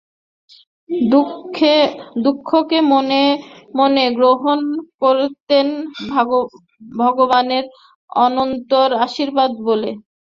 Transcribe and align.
দুঃখকে 2.23 2.77
মনে 2.91 3.23
মনে 3.73 4.03
গ্রহণ 4.17 4.59
করতেন 5.01 5.67
ভগবানের 6.99 7.65
অনন্ত 8.19 8.71
আশীর্বাদ 9.05 9.51
বলে। 9.67 9.91